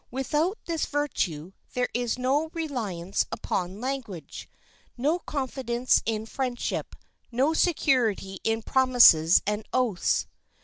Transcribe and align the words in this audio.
Without 0.09 0.57
this 0.65 0.87
virtue, 0.87 1.51
there 1.75 1.89
is 1.93 2.17
no 2.17 2.49
reliance 2.55 3.23
upon 3.31 3.79
language, 3.79 4.49
no 4.97 5.19
confidence 5.19 6.01
in 6.07 6.25
friendship, 6.25 6.95
no 7.31 7.53
security 7.53 8.39
in 8.43 8.63
promises 8.63 9.43
and 9.45 9.63
oaths. 9.71 10.25